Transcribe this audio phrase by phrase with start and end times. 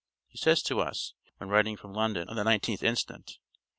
[0.29, 3.11] He says to us, when writing from London, on the 19th inst.